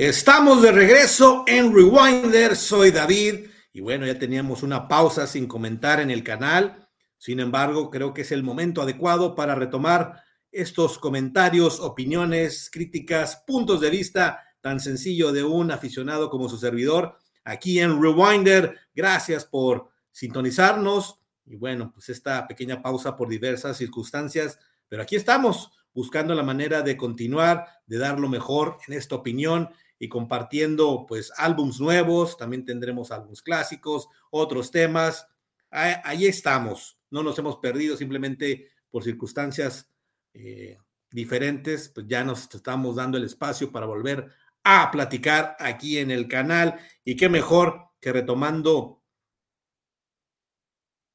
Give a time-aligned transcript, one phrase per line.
[0.00, 6.00] Estamos de regreso en Rewinder, soy David y bueno, ya teníamos una pausa sin comentar
[6.00, 6.88] en el canal,
[7.18, 13.82] sin embargo creo que es el momento adecuado para retomar estos comentarios, opiniones, críticas, puntos
[13.82, 18.78] de vista tan sencillo de un aficionado como su servidor aquí en Rewinder.
[18.94, 24.58] Gracias por sintonizarnos y bueno, pues esta pequeña pausa por diversas circunstancias,
[24.88, 29.70] pero aquí estamos buscando la manera de continuar, de dar lo mejor en esta opinión
[29.98, 35.26] y compartiendo pues álbums nuevos, también tendremos álbums clásicos, otros temas.
[35.70, 39.88] Ahí, estamos, no nos hemos perdido simplemente por circunstancias
[40.34, 40.78] eh,
[41.10, 44.30] diferentes, pues ya nos estamos dando el espacio para volver
[44.64, 49.02] a platicar aquí en el canal y qué mejor que retomando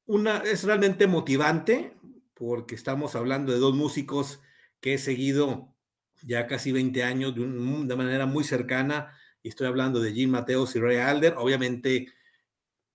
[0.06, 1.96] una, es realmente motivante
[2.34, 4.40] porque estamos hablando de dos músicos
[4.94, 5.74] he seguido
[6.22, 10.74] ya casi 20 años de, de manera muy cercana, y estoy hablando de Jim Mateos
[10.74, 12.08] y Ray Alder, obviamente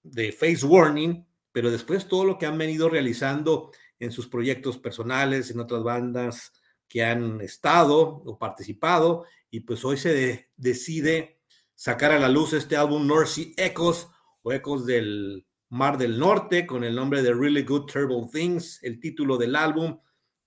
[0.03, 5.51] de Face Warning, pero después todo lo que han venido realizando en sus proyectos personales,
[5.51, 6.53] en otras bandas
[6.87, 11.39] que han estado o participado, y pues hoy se decide
[11.75, 14.07] sacar a la luz este álbum North Echoes
[14.43, 18.99] o Ecos del Mar del Norte con el nombre de Really Good Terrible Things, el
[18.99, 19.99] título del álbum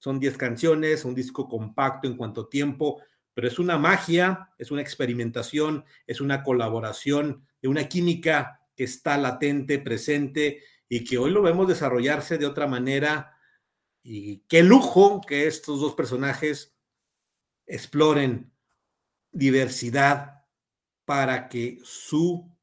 [0.05, 3.01] son 10 canciones, un disco compacto en cuanto tiempo,
[3.33, 9.17] pero es una magia, es una experimentación, es una colaboración de una química que está
[9.17, 13.39] latente, presente y que hoy lo vemos desarrollarse de otra manera.
[14.03, 16.77] Y qué lujo que estos dos personajes
[17.67, 18.53] exploren
[19.33, 20.45] diversidad
[21.07, 22.55] para que su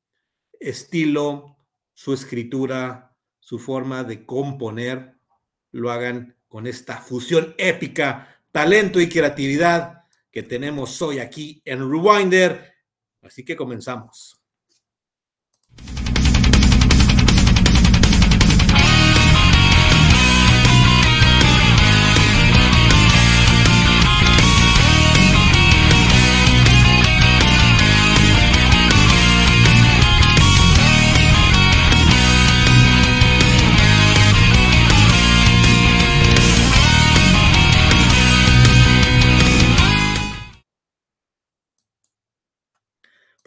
[0.60, 1.58] estilo,
[1.96, 5.16] su escritura, su forma de componer
[5.72, 12.74] lo hagan con esta fusión épica, talento y creatividad que tenemos hoy aquí en Rewinder.
[13.22, 14.41] Así que comenzamos.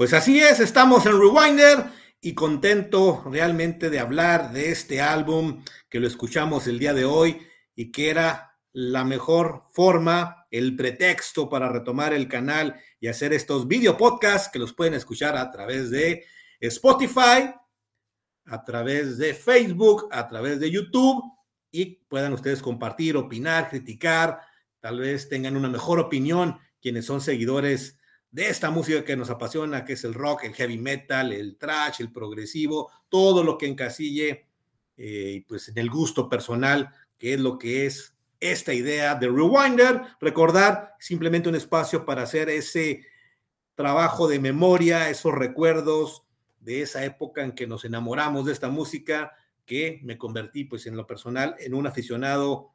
[0.05, 1.87] Pues así es, estamos en Rewinder
[2.21, 7.41] y contento realmente de hablar de este álbum que lo escuchamos el día de hoy
[7.75, 13.67] y que era la mejor forma, el pretexto para retomar el canal y hacer estos
[13.67, 16.27] video podcasts que los pueden escuchar a través de
[16.61, 17.55] Spotify,
[18.45, 21.25] a través de Facebook, a través de YouTube
[21.71, 24.39] y puedan ustedes compartir, opinar, criticar,
[24.81, 27.97] tal vez tengan una mejor opinión quienes son seguidores
[28.35, 32.01] de esta música que nos apasiona, que es el rock, el heavy metal, el trash,
[32.01, 34.49] el progresivo, todo lo que encasille,
[34.97, 40.03] eh, pues en el gusto personal, que es lo que es esta idea de Rewinder.
[40.21, 43.07] Recordar simplemente un espacio para hacer ese
[43.77, 46.25] trabajo de memoria, esos recuerdos
[46.59, 49.31] de esa época en que nos enamoramos de esta música,
[49.65, 52.73] que me convertí, pues en lo personal, en un aficionado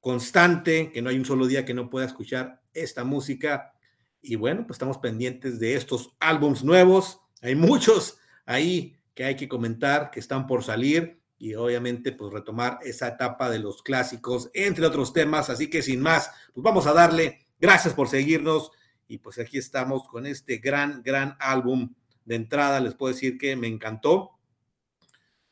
[0.00, 3.72] constante, que no hay un solo día que no pueda escuchar esta música
[4.22, 7.20] y bueno, pues estamos pendientes de estos álbums nuevos.
[7.42, 12.78] Hay muchos ahí que hay que comentar, que están por salir y obviamente pues retomar
[12.82, 15.48] esa etapa de los clásicos, entre otros temas.
[15.48, 17.46] Así que sin más, pues vamos a darle.
[17.58, 18.70] Gracias por seguirnos
[19.08, 21.94] y pues aquí estamos con este gran, gran álbum
[22.24, 22.80] de entrada.
[22.80, 24.32] Les puedo decir que me encantó.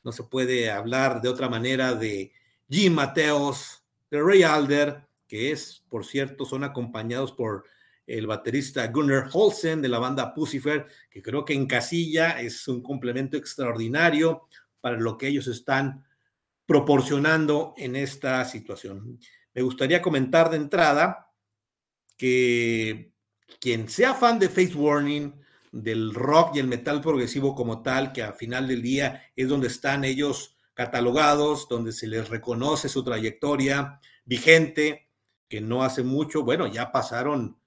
[0.04, 2.32] No se puede hablar de otra manera de
[2.68, 7.64] Jim Mateos, de Ray Alder, que es, por cierto, son acompañados por
[8.08, 12.82] el baterista Gunnar Holsen de la banda Pucifer, que creo que en casilla es un
[12.82, 14.48] complemento extraordinario
[14.80, 16.06] para lo que ellos están
[16.64, 19.20] proporcionando en esta situación.
[19.52, 21.32] Me gustaría comentar de entrada
[22.16, 23.12] que
[23.60, 25.34] quien sea fan de Face Warning,
[25.71, 29.68] del rock y el metal progresivo como tal, que a final del día es donde
[29.68, 35.10] están ellos catalogados, donde se les reconoce su trayectoria vigente,
[35.47, 37.58] que no hace mucho, bueno, ya pasaron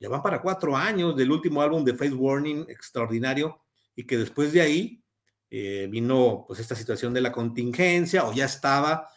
[0.00, 3.60] ya van para cuatro años del último álbum de Face Warning extraordinario
[3.96, 5.02] y que después de ahí
[5.50, 9.08] eh, vino pues esta situación de la contingencia o ya estaba,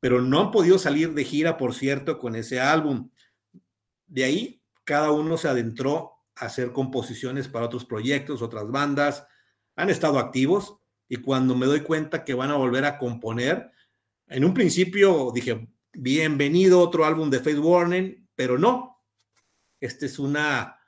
[0.00, 3.10] pero no han podido salir de gira, por cierto, con ese álbum.
[4.06, 9.26] De ahí cada uno se adentró a hacer composiciones para otros proyectos, otras bandas,
[9.76, 10.76] han estado activos
[11.08, 13.70] y cuando me doy cuenta que van a volver a componer,
[14.28, 18.97] en un principio dije, bienvenido otro álbum de Face Warning, pero no,
[19.80, 20.78] esta es una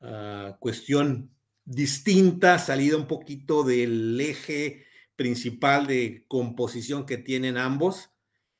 [0.00, 4.86] ah, cuestión distinta, salida un poquito del eje
[5.16, 8.10] principal de composición que tienen ambos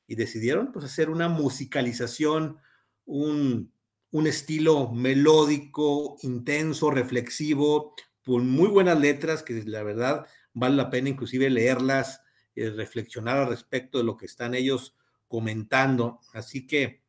[0.05, 2.57] y decidieron pues hacer una musicalización,
[3.05, 3.73] un,
[4.11, 11.09] un estilo melódico, intenso, reflexivo, con muy buenas letras que la verdad vale la pena
[11.09, 12.21] inclusive leerlas,
[12.55, 14.95] eh, reflexionar al respecto de lo que están ellos
[15.27, 16.19] comentando.
[16.33, 17.03] Así que,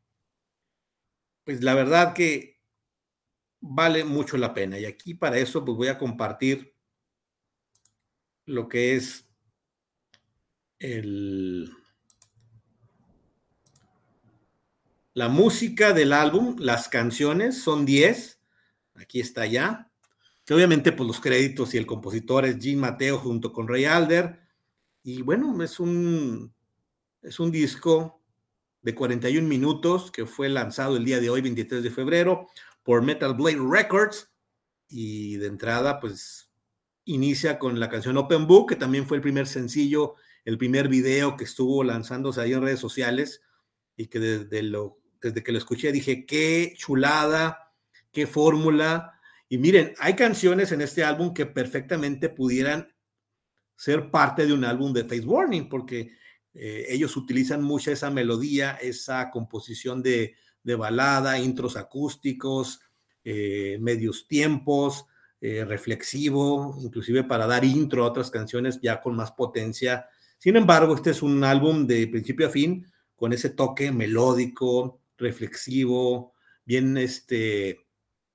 [1.43, 2.60] pues la verdad que
[3.61, 4.77] vale mucho la pena.
[4.79, 6.75] Y aquí para eso, pues voy a compartir
[8.45, 9.27] lo que es
[10.79, 11.71] el,
[15.13, 18.39] la música del álbum, las canciones, son 10.
[18.95, 19.89] Aquí está ya.
[20.43, 24.41] Que obviamente, pues los créditos y el compositor es Jim Mateo junto con Ray Alder.
[25.03, 26.53] Y bueno, es un,
[27.21, 28.21] es un disco
[28.81, 32.47] de 41 minutos que fue lanzado el día de hoy, 23 de febrero
[32.83, 34.31] por Metal Blade Records
[34.87, 36.51] y de entrada pues
[37.05, 41.35] inicia con la canción Open Book, que también fue el primer sencillo, el primer video
[41.37, 43.41] que estuvo lanzándose ahí en redes sociales
[43.95, 47.73] y que desde, lo, desde que lo escuché dije, qué chulada,
[48.11, 49.19] qué fórmula.
[49.49, 52.93] Y miren, hay canciones en este álbum que perfectamente pudieran
[53.75, 56.15] ser parte de un álbum de Face Warning, porque
[56.53, 62.81] eh, ellos utilizan mucho esa melodía, esa composición de, de balada, intros acústicos,
[63.23, 65.05] eh, medios tiempos,
[65.39, 70.07] eh, reflexivo, inclusive para dar intro a otras canciones ya con más potencia.
[70.37, 72.85] Sin embargo, este es un álbum de principio a fin
[73.15, 76.33] con ese toque melódico, reflexivo,
[76.65, 77.85] bien este,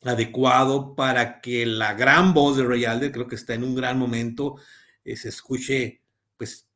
[0.03, 3.99] adecuado para que la gran voz de Ray Alder, creo que está en un gran
[3.99, 4.57] momento,
[5.05, 6.03] eh, se escuche
[6.37, 6.69] pues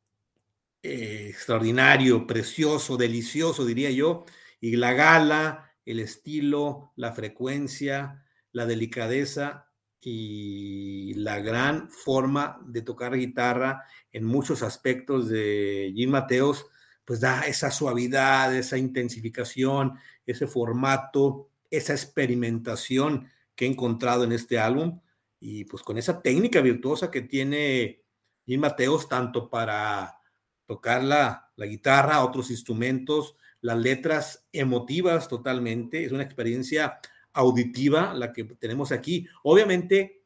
[0.83, 4.25] extraordinario, precioso, delicioso, diría yo,
[4.61, 8.23] y la gala, el estilo, la frecuencia,
[8.53, 9.67] la delicadeza
[9.99, 16.67] y la gran forma de tocar guitarra en muchos aspectos de Jim Mateos,
[17.03, 24.59] pues da esa suavidad, esa intensificación, ese formato, esa experimentación que he encontrado en este
[24.59, 25.01] álbum.
[25.39, 28.03] Y pues con esa técnica virtuosa que tiene
[28.45, 30.19] Jim Mateos tanto para
[30.67, 36.99] tocar la, la guitarra, otros instrumentos, las letras emotivas totalmente, es una experiencia
[37.33, 39.27] auditiva la que tenemos aquí.
[39.43, 40.23] Obviamente,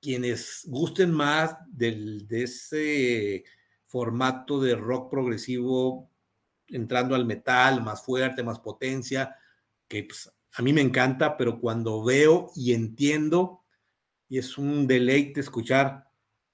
[0.00, 3.44] quienes gusten más del, de ese
[3.84, 6.10] formato de rock progresivo,
[6.66, 9.34] entrando al metal, más fuerte, más potencia,
[9.88, 13.64] que pues, a mí me encanta, pero cuando veo y entiendo,
[14.28, 16.08] y es un deleite escuchar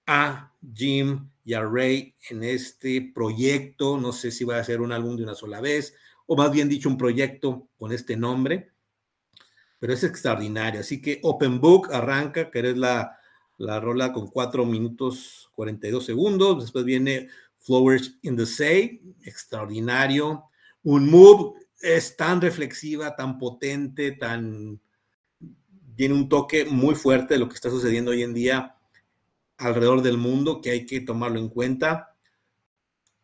[0.06, 4.92] a Jim y a Ray en este proyecto, no sé si va a ser un
[4.92, 5.94] álbum de una sola vez,
[6.26, 8.72] o más bien dicho, un proyecto con este nombre,
[9.78, 10.80] pero es extraordinario.
[10.80, 13.18] Así que Open Book arranca, que es la,
[13.58, 16.62] la rola con 4 minutos 42 segundos.
[16.62, 17.28] Después viene
[17.58, 18.90] Flowers in the Sea,
[19.24, 20.44] extraordinario.
[20.82, 24.80] Un move es tan reflexiva, tan potente, tan.
[25.96, 28.76] Tiene un toque muy fuerte de lo que está sucediendo hoy en día
[29.58, 32.16] alrededor del mundo que hay que tomarlo en cuenta.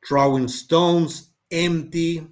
[0.07, 2.27] Throwing Stones, Empty,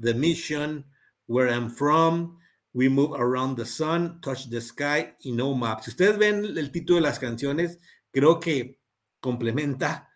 [0.00, 0.84] The Mission,
[1.26, 2.38] Where I'm From,
[2.72, 5.80] We Move Around the Sun, Touch the Sky y No Map.
[5.82, 7.78] Si ustedes ven el título de las canciones,
[8.10, 8.80] creo que
[9.20, 10.10] complementa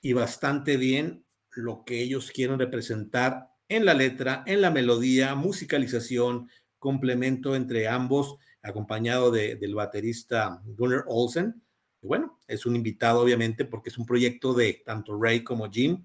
[0.00, 6.48] y bastante bien lo que ellos quieren representar en la letra, en la melodía, musicalización,
[6.78, 11.62] complemento entre ambos, acompañado del baterista Gunnar Olsen.
[12.00, 16.04] Bueno, es un invitado obviamente porque es un proyecto de tanto Ray como Jim.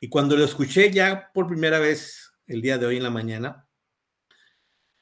[0.00, 3.66] Y cuando lo escuché ya por primera vez el día de hoy en la mañana,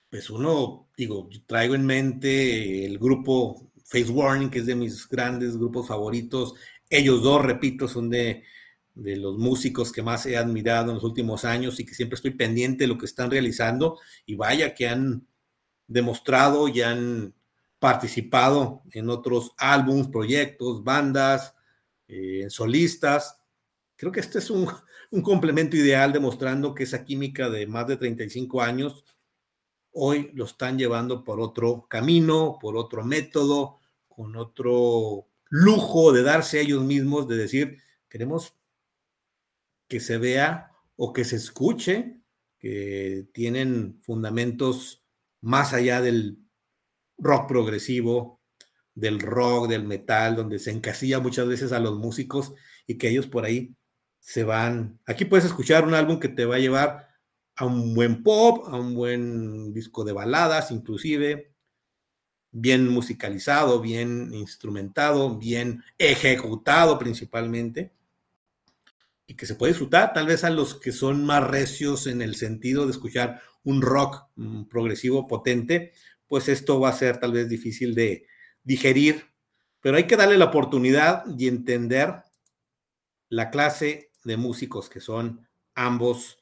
[0.09, 5.57] pues uno, digo, traigo en mente el grupo Face Warning, que es de mis grandes
[5.57, 6.55] grupos favoritos.
[6.89, 8.45] Ellos dos, repito, son de,
[8.95, 12.31] de los músicos que más he admirado en los últimos años y que siempre estoy
[12.33, 13.99] pendiente de lo que están realizando.
[14.25, 15.27] Y vaya que han
[15.87, 17.35] demostrado y han
[17.79, 21.55] participado en otros álbumes, proyectos, bandas,
[22.09, 23.44] eh, solistas.
[23.97, 24.69] Creo que este es un,
[25.11, 29.05] un complemento ideal demostrando que esa química de más de 35 años
[29.93, 36.59] hoy lo están llevando por otro camino, por otro método, con otro lujo de darse
[36.59, 38.55] a ellos mismos, de decir, queremos
[39.89, 42.21] que se vea o que se escuche
[42.59, 45.05] que tienen fundamentos
[45.41, 46.39] más allá del
[47.19, 48.41] rock progresivo,
[48.95, 52.55] del rock, del metal, donde se encasilla muchas veces a los músicos
[52.87, 53.77] y que ellos por ahí
[54.25, 54.99] se van.
[55.05, 57.11] Aquí puedes escuchar un álbum que te va a llevar
[57.57, 61.53] a un buen pop, a un buen disco de baladas, inclusive.
[62.51, 67.93] bien musicalizado, bien instrumentado, bien ejecutado principalmente,
[69.27, 72.37] y que se puede disfrutar tal vez a los que son más recios en el
[72.37, 74.29] sentido de escuchar un rock
[74.71, 75.93] progresivo potente,
[76.29, 78.27] pues esto va a ser tal vez difícil de
[78.63, 79.27] digerir,
[79.81, 82.23] pero hay que darle la oportunidad y entender
[83.29, 86.39] la clase de músicos que son ambos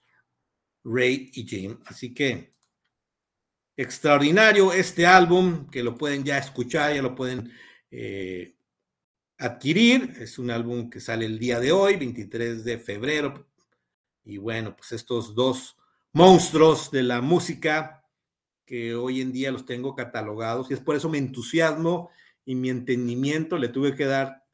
[0.84, 1.78] Ray y Jim.
[1.86, 2.52] Así que
[3.76, 7.52] extraordinario este álbum, que lo pueden ya escuchar, ya lo pueden
[7.90, 8.56] eh,
[9.38, 10.14] adquirir.
[10.18, 13.46] Es un álbum que sale el día de hoy, 23 de febrero.
[14.24, 15.76] Y bueno, pues estos dos
[16.12, 18.06] monstruos de la música
[18.64, 22.10] que hoy en día los tengo catalogados y es por eso mi entusiasmo
[22.44, 24.44] y mi entendimiento le tuve que dar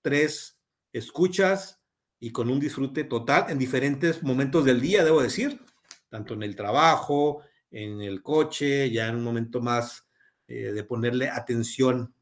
[0.00, 0.58] tres
[0.92, 1.81] escuchas
[2.22, 5.60] y con un disfrute total en diferentes momentos del día, debo decir,
[6.08, 10.06] tanto en el trabajo, en el coche, ya en un momento más
[10.46, 12.14] eh, de ponerle atención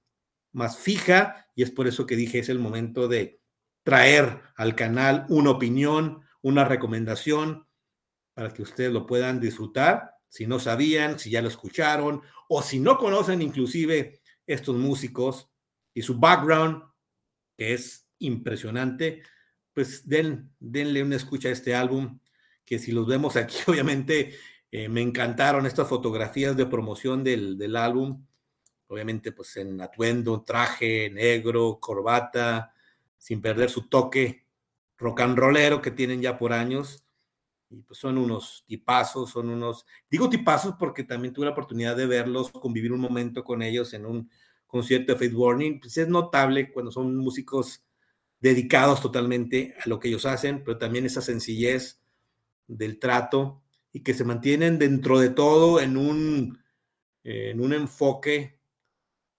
[0.53, 3.43] más fija, y es por eso que dije es el momento de
[3.83, 7.67] traer al canal una opinión, una recomendación,
[8.33, 12.81] para que ustedes lo puedan disfrutar, si no sabían, si ya lo escucharon, o si
[12.81, 15.51] no conocen inclusive estos músicos
[15.93, 16.85] y su background,
[17.59, 19.25] que es impresionante,
[19.75, 22.19] pues den, denle una escucha a este álbum,
[22.65, 24.35] que si los vemos aquí, obviamente
[24.71, 28.25] eh, me encantaron estas fotografías de promoción del, del, álbum,
[28.87, 32.75] obviamente pues en atuendo, traje negro, corbata,
[33.19, 34.47] sin perder su toque
[35.01, 37.05] rock and rollero que tienen ya por años.
[37.71, 42.07] Y pues son unos tipazos, son unos, digo tipazos porque también tuve la oportunidad de
[42.07, 44.31] verlos, convivir un momento con ellos en un
[44.67, 45.81] concierto de Faith Warning.
[45.81, 47.85] Pues es notable cuando son músicos
[48.41, 52.01] dedicados totalmente a lo que ellos hacen, pero también esa sencillez
[52.67, 56.63] del trato y que se mantienen dentro de todo en un,
[57.23, 58.61] en un enfoque,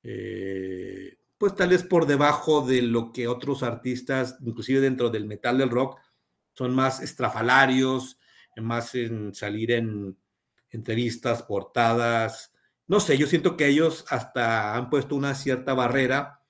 [0.03, 5.57] eh, pues tal vez por debajo de lo que otros artistas, inclusive dentro del metal
[5.57, 5.99] del rock,
[6.53, 8.17] son más estrafalarios,
[8.57, 10.17] más en salir en
[10.69, 12.53] entrevistas, portadas.
[12.87, 16.41] No sé, yo siento que ellos hasta han puesto una cierta barrera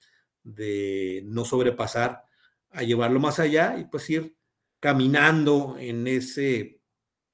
[0.44, 2.24] de no sobrepasar
[2.72, 4.36] a llevarlo más allá y pues ir
[4.80, 6.82] caminando en ese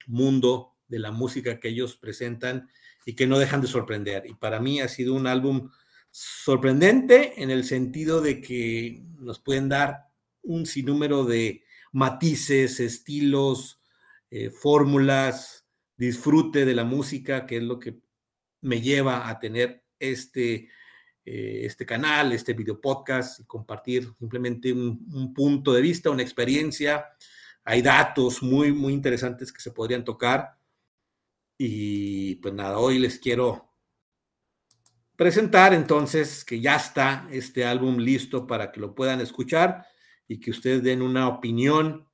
[0.05, 2.69] mundo de la música que ellos presentan
[3.05, 4.25] y que no dejan de sorprender.
[4.25, 5.69] Y para mí ha sido un álbum
[6.11, 10.07] sorprendente en el sentido de que nos pueden dar
[10.41, 13.81] un sinnúmero de matices, estilos,
[14.29, 15.65] eh, fórmulas,
[15.95, 17.99] disfrute de la música, que es lo que
[18.61, 20.69] me lleva a tener este
[21.29, 27.05] eh, este canal, este video podcast y compartir simplemente un, punto de vista, una experiencia.
[27.65, 30.57] Hay datos muy, muy interesantes que se podrían tocar.
[31.57, 33.73] Y pues nada, hoy les quiero
[35.17, 39.85] presentar entonces que ya está este álbum listo para que lo puedan escuchar
[40.29, 42.07] y que ustedes den una opinión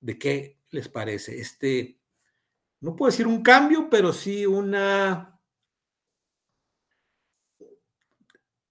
[0.00, 1.38] de qué les parece.
[1.38, 2.00] Este,
[2.80, 5.39] no puedo decir un cambio, pero sí una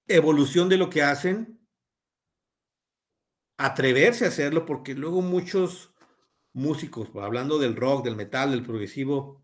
[0.10, 1.60] evolución de lo que hacen,
[3.58, 5.94] atreverse a hacerlo, porque luego muchos
[6.54, 9.44] músicos, hablando del rock, del metal, del progresivo,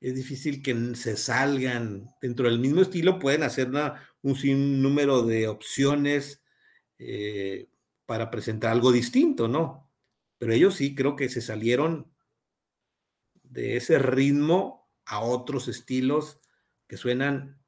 [0.00, 3.70] es difícil que se salgan dentro del mismo estilo, pueden hacer
[4.22, 6.42] un sinnúmero de opciones
[6.98, 7.68] eh,
[8.04, 9.88] para presentar algo distinto, ¿no?
[10.38, 12.12] Pero ellos sí creo que se salieron
[13.44, 16.40] de ese ritmo a otros estilos
[16.88, 17.61] que suenan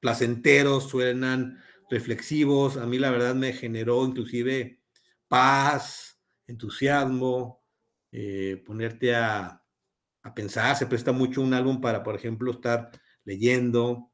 [0.00, 2.76] placenteros, suenan reflexivos.
[2.76, 4.80] A mí la verdad me generó inclusive
[5.28, 7.62] paz, entusiasmo,
[8.10, 9.64] eh, ponerte a,
[10.22, 10.76] a, pensar.
[10.76, 12.90] Se presta mucho un álbum para, por ejemplo, estar
[13.24, 14.10] leyendo,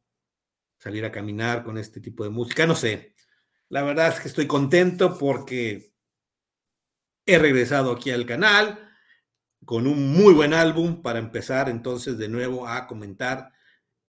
[0.78, 2.66] salir a caminar con este tipo de música.
[2.66, 3.14] No sé.
[3.68, 5.92] La verdad es que estoy contento porque
[7.26, 8.86] he regresado aquí al canal
[9.64, 13.52] con un muy buen álbum para empezar entonces de nuevo a comentar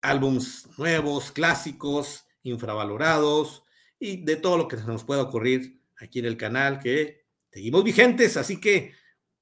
[0.02, 3.64] álbums nuevos, clásicos, infravalorados
[3.98, 8.36] y de todo lo que nos pueda ocurrir aquí en el canal, que seguimos vigentes,
[8.36, 8.94] así que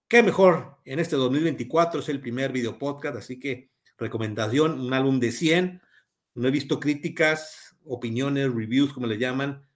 [0.08, 5.20] qué mejor en este 2024, es el primer video podcast, así que recomendación, un álbum
[5.20, 5.82] de 100,
[6.34, 9.66] no he visto críticas, opiniones, reviews, como le llaman,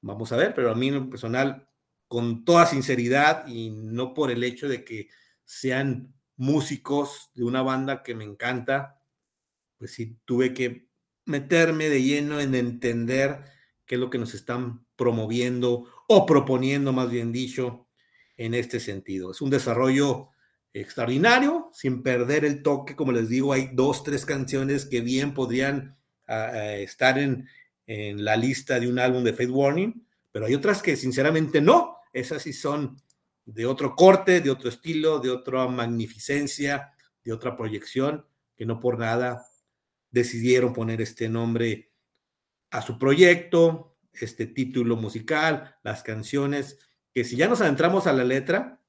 [0.00, 1.68] vamos a ver, pero a mí en lo personal,
[2.08, 5.08] con toda sinceridad y no por el hecho de que
[5.44, 8.99] sean músicos de una banda que me encanta,
[9.80, 10.86] pues sí tuve que
[11.24, 13.40] meterme de lleno en entender
[13.86, 17.88] qué es lo que nos están promoviendo o proponiendo, más bien dicho,
[18.36, 19.30] en este sentido.
[19.30, 20.28] Es un desarrollo
[20.74, 25.96] extraordinario, sin perder el toque, como les digo, hay dos, tres canciones que bien podrían
[26.28, 27.48] estar en,
[27.86, 31.96] en, la lista de un álbum de Fate Warning, pero hay otras que sinceramente no.
[32.12, 33.00] Esas sí son
[33.46, 36.92] de otro corte, de otro estilo, de otra magnificencia,
[37.24, 39.49] de otra proyección, que no por nada
[40.10, 41.90] decidieron poner este nombre
[42.70, 46.78] a su proyecto, este título musical, las canciones,
[47.12, 48.80] que si ya nos adentramos a la letra,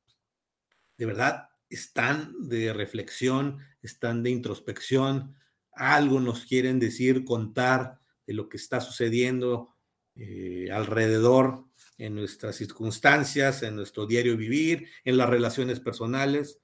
[0.97, 5.35] de verdad están de reflexión, están de introspección,
[5.71, 9.75] algo nos quieren decir, contar de lo que está sucediendo
[10.15, 11.65] eh, alrededor
[11.97, 16.59] en nuestras circunstancias, en nuestro diario vivir, en las relaciones personales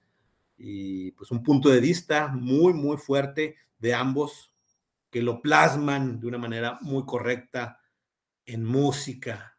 [0.58, 4.54] y pues un punto de vista muy, muy fuerte de ambos
[5.10, 7.82] que lo plasman de una manera muy correcta
[8.46, 9.58] en música.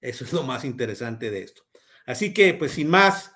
[0.00, 1.62] Eso es lo más interesante de esto.
[2.06, 3.32] Así que, pues sin más,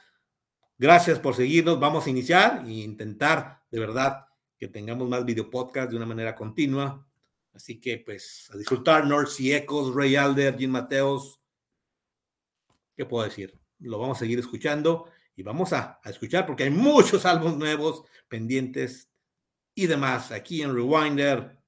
[0.79, 1.79] gracias por seguirnos.
[1.79, 4.27] Vamos a iniciar e intentar de verdad
[4.59, 7.07] que tengamos más video podcast de una manera continua.
[7.53, 11.41] Así que, pues, a disfrutar North Echoes, Ray Alder, Jim Mateos.
[12.97, 13.59] ¿Qué puedo decir?
[13.79, 18.05] Lo vamos a seguir escuchando y vamos a, a escuchar porque hay muchos álbumes nuevos
[18.29, 19.09] pendientes
[19.75, 21.59] y demás aquí en Rewinder.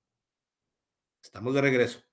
[1.22, 2.05] Estamos de regreso.